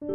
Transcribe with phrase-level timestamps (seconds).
[0.00, 0.06] 大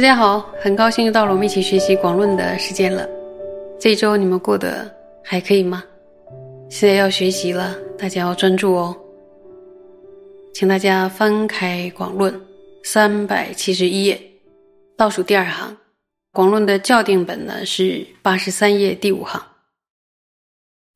[0.00, 3.04] 家好，很高兴又到了我们一起学习广论的时间了。
[3.80, 4.88] 这一周你们过得
[5.24, 5.82] 还可以吗？
[6.68, 8.96] 现在要学习了，大家要专注哦。
[10.54, 12.32] 请大家翻开广论
[12.82, 14.40] 三百七十一页，
[14.96, 15.76] 倒数第二行。
[16.32, 19.44] 广论的校订本呢是八十三页第五行。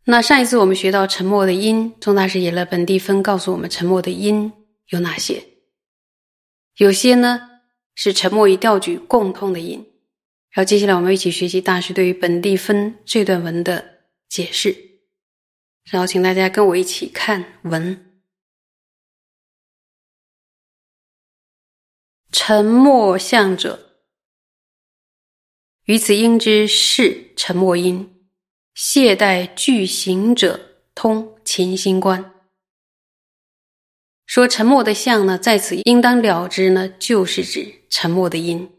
[0.04, 4.52] 那上一次我们学到沉默的音，宗大师引了本地分告诉我们沉默的音
[4.88, 5.44] 有哪些？
[6.76, 7.48] 有些呢。
[7.94, 9.76] 是沉默与调举共通的音，
[10.50, 13.84] 然后接下来我们一起学习大师对于本地分这段文的
[14.30, 14.74] 解释，
[15.90, 18.11] 然后请大家跟我一起看文。
[22.32, 23.78] 沉默相者，
[25.84, 28.26] 于此应知是沉默音。
[28.74, 30.58] 懈怠具行者，
[30.94, 32.32] 通勤心观。
[34.24, 37.82] 说沉默的相呢，在此应当了之呢，就是指。
[37.90, 38.72] 沉默的音，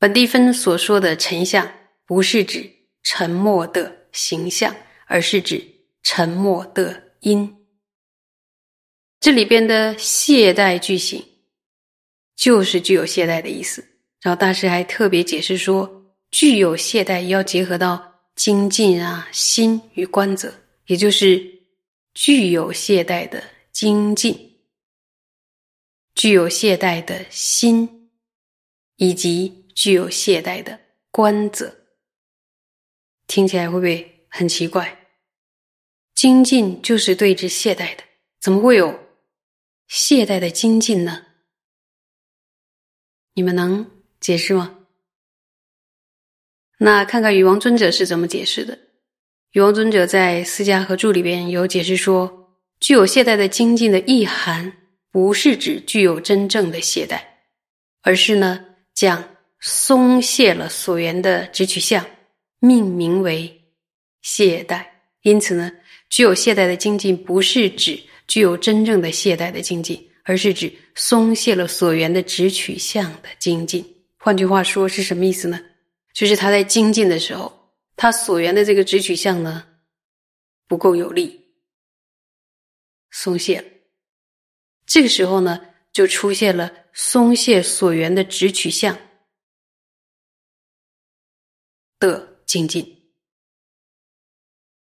[0.00, 1.72] 本地分所说的沉相，
[2.04, 2.68] 不是指
[3.04, 4.74] 沉默的形象，
[5.06, 5.64] 而是指
[6.02, 7.64] 沉默的音。
[9.20, 11.24] 这里边的懈怠句型，
[12.36, 13.84] 就是具有懈怠的意思。
[14.20, 20.52] 然后大师还特别解释说，具有懈怠要结合到精进啊、心与观则，
[20.86, 21.42] 也就是
[22.14, 24.58] 具有懈怠的精进，
[26.14, 27.98] 具有懈怠的心。
[28.96, 30.78] 以及具有懈怠的
[31.10, 31.74] 观者，
[33.26, 35.08] 听起来会不会很奇怪？
[36.14, 38.04] 精进就是对之懈怠的，
[38.40, 38.96] 怎么会有
[39.88, 41.26] 懈怠的精进呢？
[43.34, 44.78] 你们能解释吗？
[46.78, 48.78] 那看看禹王尊者是怎么解释的。
[49.52, 54.72] 禹王尊者在《私家和注》里边有解释说，具有懈怠的精进的意涵，
[55.10, 57.20] 不是指具有真正的懈怠，
[58.02, 58.66] 而是呢。
[58.94, 59.24] 将
[59.58, 62.04] 松懈了所缘的直取相，
[62.58, 63.62] 命名为
[64.20, 64.84] 懈怠。
[65.22, 65.72] 因此呢，
[66.10, 67.98] 具有懈怠的精进，不是指
[68.28, 74.04] 具有真正的懈怠的精进，而是指松懈了所缘的直取向的精进。
[74.16, 75.60] 换句话说，是什么意思呢？
[76.12, 79.66] 就是他在精进的时候，他所缘的这个直取向呢
[80.66, 81.40] 不够有力，
[83.10, 83.68] 松懈了。
[84.86, 85.68] 这个时候呢。
[85.92, 88.98] 就出现了松懈所缘的直取向
[91.98, 93.12] 的精进，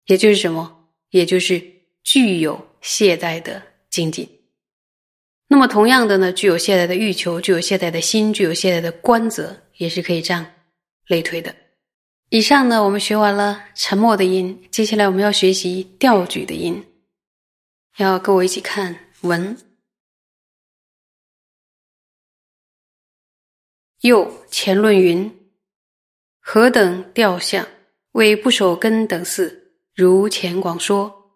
[0.05, 0.93] 也就是什么？
[1.09, 1.59] 也就是
[2.03, 4.38] 具有懈怠的精进。
[5.51, 10.45] 那么，同样的呢，具有懈怠的欲求，具有懈怠的心，具有懈怠的观则，也是可以这样
[11.07, 11.53] 类推的。
[12.29, 16.85] 以上呢，我们学完了沉默的音，接下来我们要学习调举的音，
[17.97, 19.57] 要跟我一起看文。
[24.01, 25.35] 又前论云：
[26.39, 27.67] 何等调相，
[28.11, 31.33] 为不守根等事，如前广说，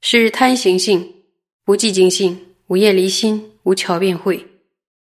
[0.00, 1.24] 是贪行性，
[1.64, 4.44] 不寂静性，午夜离心，无巧便会，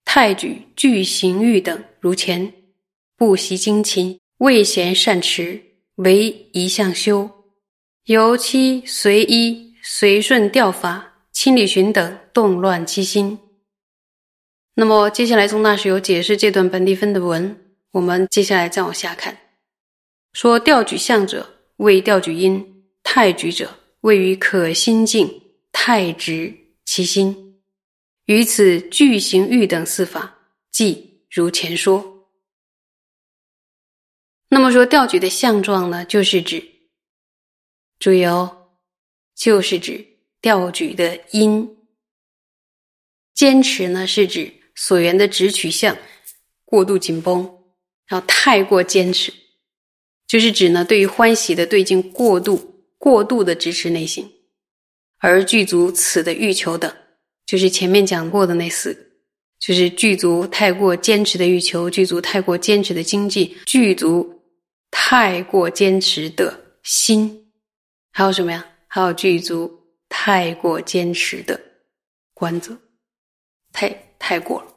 [0.06, 2.54] 太举具行欲等，如前
[3.16, 5.60] 不习精勤，未贤善持，
[5.96, 7.28] 唯一向修，
[8.06, 13.40] 由其随依随顺调法，清理寻等，动乱其心。
[14.76, 17.60] 那么接下来宗大师有解释这段本地分的文，
[17.94, 19.36] 我们接下来再往下看。
[20.34, 25.42] 说调举相者为调举因，太举者位于可心境，
[25.72, 26.54] 太直
[26.86, 27.47] 其心。
[28.28, 30.38] 于此具行欲等四法，
[30.72, 32.30] 即如前说。
[34.50, 36.64] 那么说调举的相状呢，就是指，
[38.00, 38.70] 注意哦，
[39.36, 40.06] 就是指
[40.40, 41.76] 调举的音。
[43.34, 44.54] 坚持呢，是指。
[44.80, 45.98] 所缘的直取向
[46.64, 47.64] 过度紧绷，
[48.06, 49.34] 然后太过坚持，
[50.28, 54.32] 就是指呢对于欢喜的对境过度过度的支持内心，
[55.18, 56.96] 而具足此的欲求等，
[57.48, 59.02] 就是前面讲过的那四个，
[59.58, 64.44] 就是具足太过坚持的欲求，具足太过坚持的经济，具足
[64.92, 67.48] 太过坚持的心，
[68.12, 68.64] 还有什么呀？
[68.88, 71.60] 还有具足太过坚持的
[72.36, 72.78] 观则，
[73.74, 74.04] 太。
[74.20, 74.68] 太过了。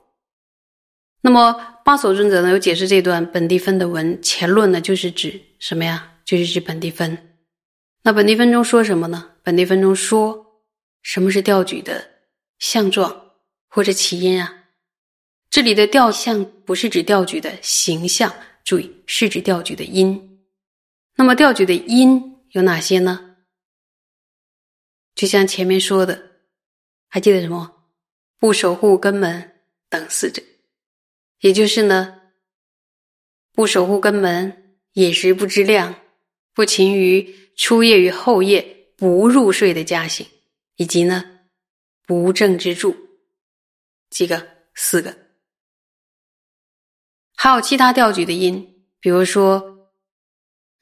[1.23, 6.19] 那么八所尊者呢，有解释这段本地分的文前论呢，就是指什么呀？
[6.27, 7.37] 就是指本地分。
[8.03, 9.31] 那本地分中说什么呢？
[9.43, 10.47] 本地分中说
[11.03, 12.10] 什么是调举的
[12.61, 13.33] 相状
[13.67, 14.69] 或者起因啊？
[15.51, 20.41] 这里的调相不是指调举的形象，注意是指调举的音。
[21.17, 23.35] 那么调举的音有哪些呢？
[25.17, 26.31] 就像前面说的，
[27.09, 27.77] 还记得什么？
[28.39, 30.41] 不守护根门等四者，
[31.41, 32.21] 也就是呢，
[33.53, 35.95] 不守护根门，饮食不知量，
[36.55, 40.27] 不勤于初夜与后夜不入睡的家行，
[40.77, 41.40] 以及呢，
[42.11, 42.97] 不正之助，
[44.11, 44.49] 几个？
[44.75, 45.17] 四个。
[47.37, 49.93] 还有其他调举的音，比如说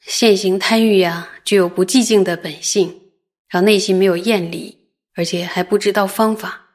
[0.01, 3.13] 现行贪欲呀，具有不寂静的本性，
[3.47, 6.67] 然后内心没有厌离，而且还不知道方法。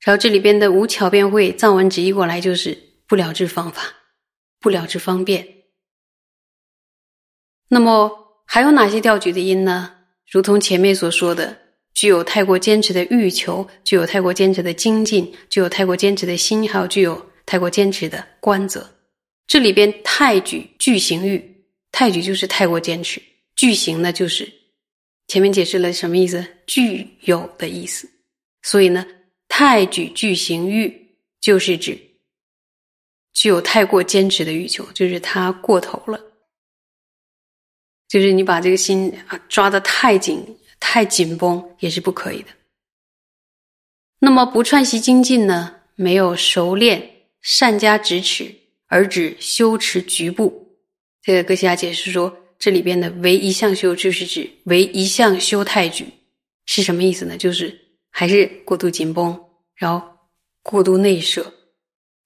[0.00, 2.76] 然后这里边的无巧辩会藏文直译过来就是
[3.06, 3.80] 不了之方法，
[4.58, 5.66] 不了之方便。
[7.68, 10.06] 那么还有哪些调举的音呢？
[10.28, 11.63] 如同前面所说的，
[11.94, 18.90] 具有太过坚持的欲求，具有太过坚持的精进，具有太过坚持的心，还有具有太过坚持的观则。
[19.46, 23.22] 这里边太举具行欲，太举就是太过坚持，
[23.54, 24.52] 具行呢就是
[25.28, 26.44] 前面解释了什么意思？
[26.66, 28.10] 具有的意思。
[28.62, 29.06] 所以呢，
[29.46, 31.98] 太举具行欲就是指
[33.34, 36.18] 具有太过坚持的欲求，就是他过头了，
[38.08, 40.42] 就是你把这个心啊抓得太紧、
[40.86, 42.48] 太紧绷也是不可以的。
[44.18, 48.54] 那么不串习精进呢，没有熟练善加直持。
[48.86, 50.78] 而指修持局部，
[51.22, 56.06] 这个格西亚解释说，这里边的唯一项修就是指唯一项修太举，
[56.66, 57.36] 是什么意思呢？
[57.36, 57.76] 就是
[58.10, 59.42] 还是过度紧绷，
[59.74, 60.06] 然后
[60.62, 61.54] 过度内摄，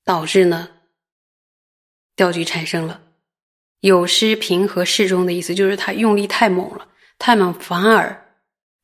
[0.04, 0.68] 导致呢
[2.16, 3.00] 调举产生了
[3.80, 6.86] 有失平和适中的意思，就是他用力太猛了，
[7.18, 8.27] 太猛反而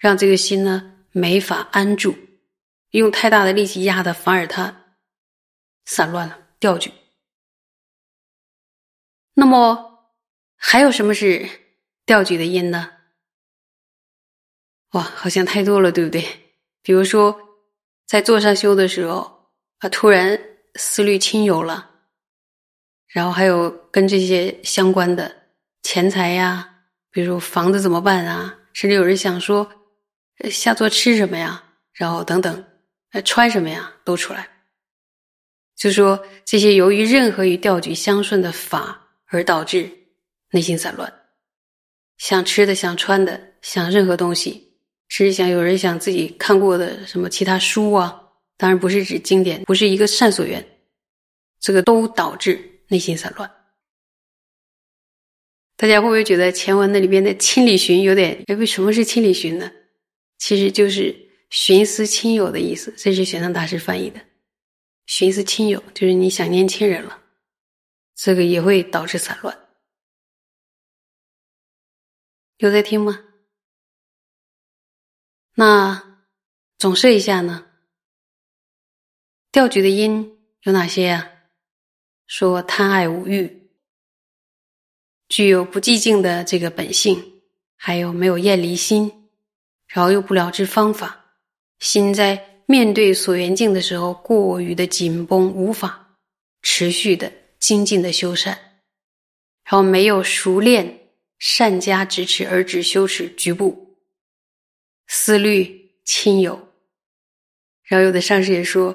[0.05, 2.15] 让这个心呢没法安住，
[2.91, 4.85] 用太大的力气压的，反而它
[5.87, 6.93] 散乱了，调举。
[9.33, 10.13] 那么
[10.57, 11.49] 还有什么是
[12.05, 12.91] 调举的音呢？
[14.91, 16.23] 哇，好像太多了，对不对？
[16.83, 17.41] 比如说
[18.07, 19.49] 在坐上修的时候，
[19.79, 20.39] 啊，突然
[20.75, 21.93] 思虑亲友了，
[23.09, 25.35] 然后还有跟这些相关的
[25.83, 28.59] 钱财呀，比如房子怎么办啊？
[28.75, 29.67] 甚至有人想说
[30.51, 31.63] 下座吃什么呀？
[31.93, 32.65] 然后等等，
[33.13, 33.93] 呃，穿什么呀？
[34.05, 34.49] 都出来。
[35.77, 39.01] 就说这些由于任何与调举相顺的法。
[39.29, 39.91] 而导致
[40.51, 41.13] 内心散乱，
[42.19, 44.77] 想吃的、想穿的、想任何东西，
[45.09, 48.23] 甚至想有人想自己看过的什么其他书啊，
[48.57, 50.65] 当然不是指经典，不是一个善所缘，
[51.59, 53.51] 这个都导致内心散乱。
[55.77, 58.45] 大家会不会觉得前文那里边的“亲理寻”有点？
[58.47, 59.73] 哎，为什么是“亲理寻”呢？
[60.45, 64.21] 其实就是寻思亲友的意思，这是玄奘大师翻译的。
[65.07, 67.23] 寻思亲友，就是你想念亲人了。
[68.15, 69.59] 这个也会导致散乱，
[72.59, 73.25] 有在听吗？
[75.55, 76.27] 那
[76.77, 77.67] 总设一下呢？
[79.51, 81.33] 调举的音有哪些呀？
[82.27, 83.71] 说贪爱无欲，
[85.27, 87.41] 具有不寂静的这个本性，
[87.77, 89.24] 还有没有厌离心，
[89.95, 91.25] 然后又不了知方法，
[91.79, 96.17] 心在面对所缘境的时候过于的紧绷，无法
[96.61, 97.33] 持续的。
[97.61, 98.53] 精进的修善，
[99.65, 101.09] 然后没有熟练
[101.39, 103.97] 善加支持而只修持局部
[105.07, 106.69] 思虑亲友，
[107.85, 108.95] 然后有的上师也说：“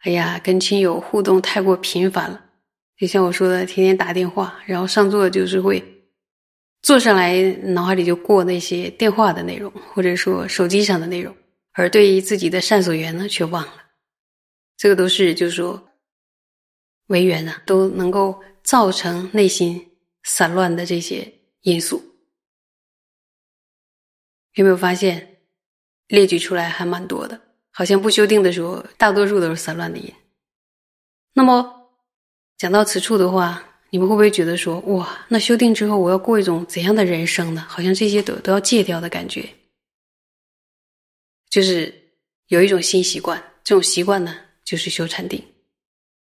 [0.00, 2.42] 哎呀，跟亲友互动太过频繁了，
[2.96, 5.95] 就像我说的，天天打电话，然后上座就是会
[6.86, 11.36] 坐上来，脑海里就过那些电话的内容，或者说手机上的内容，
[11.72, 13.86] 而对于自己的善所缘呢，却忘了。
[14.76, 15.82] 这个都是就是说。”
[17.08, 22.02] 为缘呢，都能够造成内心散乱的这些因素，
[24.54, 25.38] 有没有发现
[26.06, 27.40] 列举出来还蛮多的？
[27.70, 30.12] 好像不修定的时候，大多数都是散乱的因。
[31.32, 31.92] 那么
[32.56, 37.64] 讲到此处的话，你们会不会觉得说，哇，那修定之后我要过一种怎样的人生呢？
[37.66, 39.42] 好像这些都都要戒掉的感觉，
[41.48, 41.94] 就是
[42.48, 44.36] 有一种新习惯，这种习惯呢，
[44.66, 45.42] 就是修禅定。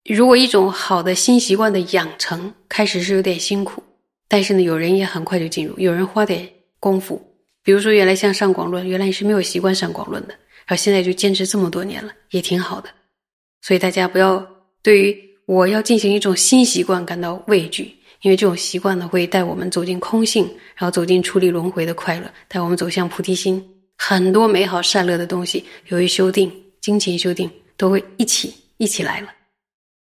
[0.07, 3.83] 如果一种好的新习惯的养成开始是有点辛苦，
[4.27, 7.23] 但是呢，有人也很快就进入，有人花点功夫。
[7.63, 10.29] 比如说，原来像上广论，原来你是没有习惯上广论的，
[10.65, 12.89] 然后现在就坚持这么多年了，也挺好的。
[13.61, 14.49] 所以大家不要
[14.83, 17.93] 对于我要进行一种新习惯感到畏惧，
[18.23, 20.45] 因为这种习惯呢会带我们走进空性，
[20.77, 23.61] 然后走进处理轮回的快乐，带我们走向菩提心，
[23.97, 29.35] 很多美好善乐的东西，由于修定、精勤修定，都会一起一起来了。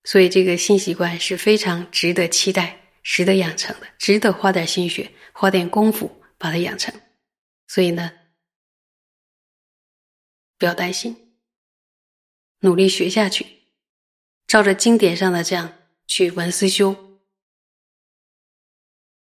[0.02, 6.92] 所以这个新习惯是非常值得期待、值得养成的，值得花点心血、花点功夫把它养成。
[7.68, 8.10] 所以呢，
[10.58, 11.14] 不要担心，
[12.62, 13.46] 努力学下去，
[14.46, 15.72] 照着经典上的这样
[16.06, 17.18] 去闻思修。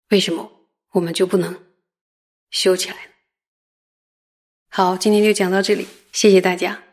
[0.09, 1.65] 为什么我们就不能
[2.51, 3.13] 修起来呢？
[4.69, 6.90] 好，今天就讲到这里，谢谢大家。